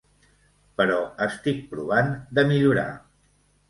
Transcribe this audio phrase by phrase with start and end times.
[0.79, 0.97] Però
[1.27, 2.91] estic provant de millorar.